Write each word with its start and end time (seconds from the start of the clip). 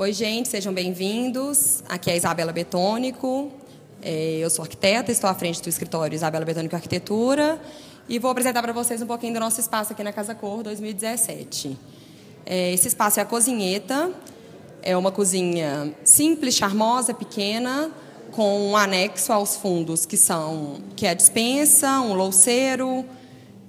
Oi, 0.00 0.14
gente, 0.14 0.48
sejam 0.48 0.72
bem-vindos. 0.72 1.84
Aqui 1.86 2.08
é 2.08 2.14
a 2.14 2.16
Isabela 2.16 2.52
Betônico. 2.52 3.52
É, 4.00 4.38
eu 4.38 4.48
sou 4.48 4.62
arquiteta, 4.62 5.12
estou 5.12 5.28
à 5.28 5.34
frente 5.34 5.60
do 5.60 5.68
escritório 5.68 6.14
Isabela 6.14 6.42
Betônico 6.42 6.74
Arquitetura 6.74 7.60
e 8.08 8.18
vou 8.18 8.30
apresentar 8.30 8.62
para 8.62 8.72
vocês 8.72 9.02
um 9.02 9.06
pouquinho 9.06 9.34
do 9.34 9.40
nosso 9.40 9.60
espaço 9.60 9.92
aqui 9.92 10.02
na 10.02 10.10
Casa 10.10 10.34
Cor 10.34 10.62
2017. 10.62 11.76
É, 12.46 12.72
esse 12.72 12.88
espaço 12.88 13.20
é 13.20 13.22
a 13.22 13.26
cozinheta, 13.26 14.10
é 14.80 14.96
uma 14.96 15.12
cozinha 15.12 15.94
simples, 16.02 16.54
charmosa, 16.54 17.12
pequena, 17.12 17.90
com 18.32 18.70
um 18.70 18.78
anexo 18.78 19.34
aos 19.34 19.56
fundos 19.56 20.06
que 20.06 20.16
são 20.16 20.80
que 20.96 21.04
é 21.04 21.10
a 21.10 21.14
dispensa, 21.14 22.00
um 22.00 22.14
louceiro. 22.14 23.04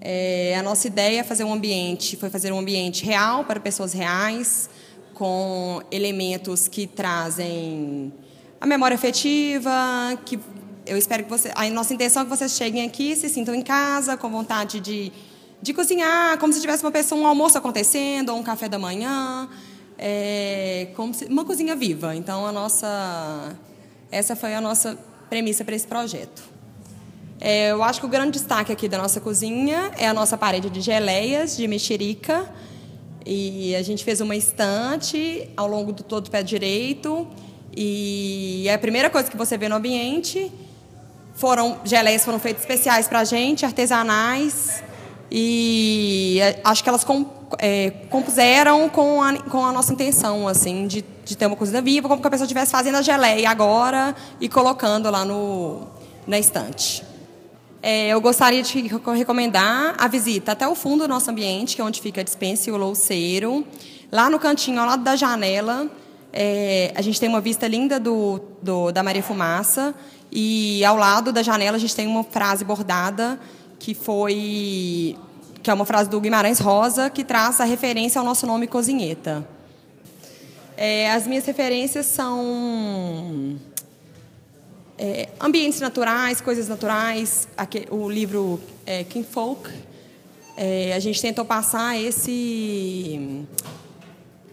É, 0.00 0.56
a 0.58 0.62
nossa 0.64 0.88
ideia 0.88 1.20
é 1.20 1.22
fazer 1.22 1.44
um 1.44 1.52
ambiente, 1.52 2.16
foi 2.16 2.30
fazer 2.30 2.50
um 2.50 2.58
ambiente 2.58 3.04
real 3.04 3.44
para 3.44 3.60
pessoas 3.60 3.92
reais, 3.92 4.68
com 5.16 5.80
elementos 5.90 6.68
que 6.68 6.86
trazem 6.86 8.12
a 8.60 8.66
memória 8.66 8.94
afetiva, 8.94 9.72
que 10.26 10.38
eu 10.84 10.98
espero 10.98 11.24
que 11.24 11.30
você, 11.30 11.50
a 11.54 11.68
nossa 11.70 11.94
intenção 11.94 12.20
é 12.20 12.24
que 12.26 12.30
vocês 12.30 12.52
cheguem 12.52 12.84
aqui, 12.84 13.16
se 13.16 13.30
sintam 13.30 13.54
em 13.54 13.62
casa, 13.62 14.14
com 14.18 14.28
vontade 14.30 14.78
de, 14.78 15.10
de 15.62 15.72
cozinhar, 15.72 16.38
como 16.38 16.52
se 16.52 16.60
tivesse 16.60 16.84
uma 16.84 16.92
pessoa 16.92 17.18
um 17.18 17.26
almoço 17.26 17.56
acontecendo 17.56 18.28
ou 18.28 18.38
um 18.38 18.42
café 18.42 18.68
da 18.68 18.78
manhã, 18.78 19.48
é, 19.98 20.88
como 20.94 21.14
se, 21.14 21.24
uma 21.24 21.46
cozinha 21.46 21.74
viva. 21.74 22.14
Então 22.14 22.44
a 22.44 22.52
nossa 22.52 23.56
essa 24.12 24.36
foi 24.36 24.54
a 24.54 24.60
nossa 24.60 24.98
premissa 25.30 25.64
para 25.64 25.74
esse 25.74 25.86
projeto. 25.86 26.42
É, 27.40 27.72
eu 27.72 27.82
acho 27.82 28.00
que 28.00 28.06
o 28.06 28.08
grande 28.08 28.32
destaque 28.32 28.70
aqui 28.70 28.86
da 28.86 28.98
nossa 28.98 29.18
cozinha 29.18 29.92
é 29.96 30.06
a 30.06 30.12
nossa 30.12 30.36
parede 30.36 30.68
de 30.68 30.82
geleias 30.82 31.56
de 31.56 31.66
mexerica. 31.66 32.46
E 33.26 33.74
a 33.74 33.82
gente 33.82 34.04
fez 34.04 34.20
uma 34.20 34.36
estante 34.36 35.50
ao 35.56 35.66
longo 35.66 35.92
do 35.92 36.04
todo 36.04 36.28
o 36.28 36.30
pé 36.30 36.44
direito. 36.44 37.26
E 37.76 38.66
é 38.68 38.74
a 38.74 38.78
primeira 38.78 39.10
coisa 39.10 39.28
que 39.28 39.36
você 39.36 39.58
vê 39.58 39.68
no 39.68 39.74
ambiente 39.74 40.50
foram 41.34 41.78
geleias 41.84 42.24
foram 42.24 42.38
feitas 42.38 42.62
especiais 42.62 43.08
para 43.08 43.20
a 43.20 43.24
gente, 43.24 43.66
artesanais. 43.66 44.82
E 45.30 46.38
é, 46.40 46.60
acho 46.64 46.82
que 46.82 46.88
elas 46.88 47.04
com, 47.04 47.26
é, 47.58 47.90
compuseram 48.08 48.88
com 48.88 49.22
a, 49.22 49.36
com 49.42 49.64
a 49.64 49.72
nossa 49.72 49.92
intenção, 49.92 50.46
assim, 50.46 50.86
de, 50.86 51.04
de 51.24 51.36
ter 51.36 51.46
uma 51.46 51.56
cozinha 51.56 51.82
viva, 51.82 52.08
como 52.08 52.20
que 52.20 52.26
a 52.28 52.30
pessoa 52.30 52.46
estivesse 52.46 52.70
fazendo 52.70 52.96
a 52.96 53.02
geleia 53.02 53.50
agora 53.50 54.14
e 54.40 54.48
colocando 54.48 55.10
lá 55.10 55.24
no, 55.24 55.88
na 56.26 56.38
estante. 56.38 57.04
É, 57.88 58.08
eu 58.08 58.20
gostaria 58.20 58.64
de 58.64 58.90
recomendar 59.16 59.94
a 59.96 60.08
visita 60.08 60.50
até 60.50 60.66
o 60.66 60.74
fundo 60.74 61.04
do 61.04 61.08
nosso 61.08 61.30
ambiente, 61.30 61.76
que 61.76 61.80
é 61.80 61.84
onde 61.84 62.00
fica 62.00 62.20
a 62.20 62.24
dispensa 62.24 62.68
e 62.68 62.72
o 62.72 62.76
louceiro. 62.76 63.64
Lá 64.10 64.28
no 64.28 64.40
cantinho, 64.40 64.80
ao 64.80 64.86
lado 64.88 65.04
da 65.04 65.14
janela, 65.14 65.88
é, 66.32 66.92
a 66.96 67.00
gente 67.00 67.20
tem 67.20 67.28
uma 67.28 67.40
vista 67.40 67.68
linda 67.68 68.00
do, 68.00 68.40
do, 68.60 68.90
da 68.90 69.04
Maria 69.04 69.22
Fumaça. 69.22 69.94
E 70.32 70.84
ao 70.84 70.96
lado 70.96 71.30
da 71.30 71.44
janela, 71.44 71.76
a 71.76 71.78
gente 71.78 71.94
tem 71.94 72.08
uma 72.08 72.24
frase 72.24 72.64
bordada 72.64 73.38
que 73.78 73.94
foi 73.94 75.16
que 75.62 75.70
é 75.70 75.72
uma 75.72 75.84
frase 75.84 76.10
do 76.10 76.20
Guimarães 76.20 76.58
Rosa, 76.58 77.08
que 77.08 77.22
traz 77.22 77.60
a 77.60 77.64
referência 77.64 78.18
ao 78.18 78.24
nosso 78.24 78.48
nome 78.48 78.66
Cozinheta. 78.66 79.46
É, 80.76 81.12
as 81.12 81.24
minhas 81.24 81.46
referências 81.46 82.06
são 82.06 83.56
é, 84.98 85.28
ambientes 85.40 85.80
naturais, 85.80 86.40
coisas 86.40 86.68
naturais. 86.68 87.48
Aqui, 87.56 87.86
o 87.90 88.08
livro 88.08 88.60
é, 88.84 89.04
King 89.04 89.26
Folk. 89.26 89.70
É, 90.56 90.94
a 90.94 90.98
gente 90.98 91.20
tentou 91.20 91.44
passar 91.44 92.00
esse 92.00 93.46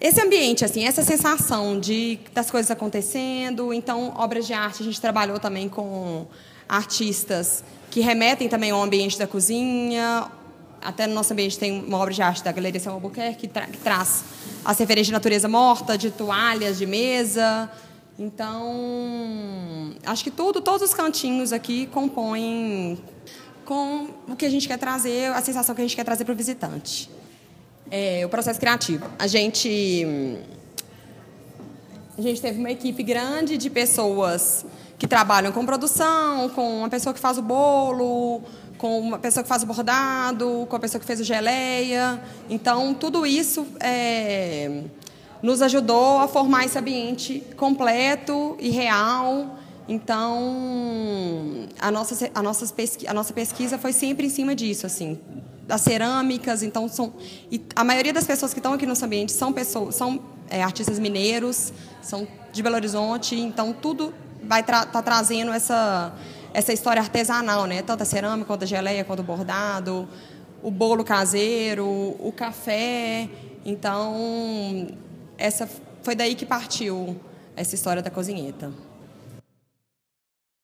esse 0.02 0.20
ambiente, 0.20 0.66
assim, 0.66 0.84
essa 0.86 1.02
sensação 1.02 1.80
de 1.80 2.20
das 2.34 2.52
coisas 2.52 2.70
acontecendo. 2.70 3.74
Então, 3.74 4.14
obras 4.18 4.46
de 4.46 4.54
arte 4.54 4.82
a 4.82 4.86
gente 4.86 5.00
trabalhou 5.00 5.40
também 5.40 5.70
com 5.70 6.28
artistas 6.68 7.64
que 7.90 8.02
remetem 8.02 8.50
também 8.50 8.72
ao 8.72 8.82
ambiente 8.82 9.18
da 9.18 9.26
cozinha. 9.26 10.28
Até 10.82 11.08
no 11.08 11.14
nosso 11.14 11.32
ambiente 11.32 11.58
tem 11.58 11.82
uma 11.82 11.98
obra 12.00 12.14
de 12.14 12.22
arte 12.22 12.44
da 12.44 12.52
Galeria 12.52 12.82
São 12.82 12.94
Albuquerque 12.94 13.42
que, 13.42 13.48
tra 13.48 13.66
que 13.66 13.78
traz 13.78 14.26
as 14.66 14.78
referências 14.78 15.08
de 15.08 15.14
natureza 15.14 15.48
morta, 15.48 15.98
de 15.98 16.12
toalhas 16.12 16.78
de 16.78 16.86
mesa. 16.86 17.72
Então, 18.18 19.96
acho 20.06 20.24
que 20.24 20.32
tudo, 20.32 20.62
todos 20.62 20.82
os 20.82 20.94
cantinhos 20.94 21.52
aqui 21.52 21.88
compõem 21.88 23.02
com 23.66 24.08
o 24.28 24.36
que 24.36 24.46
a 24.46 24.50
gente 24.50 24.68
quer 24.68 24.78
trazer, 24.78 25.32
a 25.32 25.42
sensação 25.42 25.74
que 25.74 25.82
a 25.82 25.84
gente 25.84 25.96
quer 25.96 26.04
trazer 26.04 26.24
para 26.24 26.34
o 26.34 26.36
visitante. 26.36 27.10
É, 27.90 28.26
o 28.26 28.30
processo 28.30 28.60
criativo. 28.60 29.06
A 29.18 29.26
gente, 29.26 30.06
a 32.18 32.22
gente 32.22 32.42
teve 32.42 32.60
uma 32.60 32.72
equipe 32.72 33.02
grande 33.02 33.58
de 33.58 33.70
pessoas 33.70 34.66
que 34.98 35.08
trabalham 35.08 35.52
com 35.52 35.66
produção, 35.66 36.50
com 36.50 36.80
uma 36.80 36.90
pessoa 36.90 37.14
que 37.14 37.20
faz 37.20 37.38
o 37.38 37.42
bolo, 37.42 38.44
com 38.78 39.00
uma 39.00 39.18
pessoa 39.18 39.44
que 39.44 39.50
faz 39.50 39.64
o 39.64 39.66
bordado, 39.66 40.68
com 40.70 40.76
a 40.76 40.80
pessoa 40.80 41.00
que 41.00 41.06
fez 41.06 41.20
o 41.20 41.24
geleia. 41.24 42.22
Então, 42.50 42.94
tudo 42.94 43.26
isso 43.26 43.66
é, 43.80 44.84
nos 45.44 45.62
ajudou 45.62 46.20
a 46.20 46.28
formar 46.28 46.64
esse 46.64 46.80
ambiente 46.80 47.44
completo 47.58 48.56
e 48.60 48.70
real. 48.70 49.60
Então, 49.90 51.68
a 51.78 51.92
nossa, 51.92 52.32
a, 52.34 52.74
pesquisa, 52.74 53.12
a 53.12 53.14
nossa 53.14 53.34
pesquisa 53.34 53.78
foi 53.78 53.92
sempre 53.92 54.26
em 54.26 54.30
cima 54.30 54.56
disso, 54.56 54.86
assim, 54.86 55.20
das 55.68 55.82
cerâmicas. 55.82 56.64
Então, 56.64 56.88
são, 56.88 57.14
a 57.76 57.84
maioria 57.84 58.14
das 58.14 58.26
pessoas 58.26 58.54
que 58.54 58.60
estão 58.60 58.72
aqui 58.72 58.86
no 58.86 58.90
nosso 58.90 59.04
ambiente 59.04 59.34
são 59.34 59.52
pessoas, 59.52 59.96
são 59.96 60.22
é, 60.50 60.64
artistas 60.64 60.98
mineiros, 60.98 61.74
são 62.02 62.26
de 62.54 62.64
Belo 62.64 62.76
Horizonte. 62.76 63.36
Então, 63.36 63.74
tudo 63.74 64.14
vai 64.42 64.62
estar 64.62 64.86
tá 64.86 65.02
trazendo 65.02 65.52
essa 65.52 66.14
essa 66.54 66.72
história 66.72 67.02
artesanal, 67.02 67.66
né? 67.66 67.82
Tanto 67.82 68.04
a 68.04 68.06
cerâmica 68.06 68.46
quanto 68.46 68.64
a 68.64 68.68
geleia, 68.68 69.04
quanto 69.04 69.22
o 69.22 69.24
bordado, 69.24 70.08
o 70.62 70.70
bolo 70.70 71.04
caseiro, 71.04 71.86
o 71.88 72.32
café. 72.32 73.28
Então, 73.66 74.88
essa 75.44 75.70
foi 76.02 76.16
daí 76.16 76.36
que 76.36 76.46
partiu 76.46 77.20
essa 77.54 77.76
história 77.76 78.02
da 78.02 78.10
cozinheta. 78.10 78.72